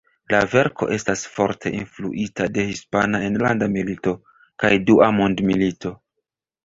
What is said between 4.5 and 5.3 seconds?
kaj Dua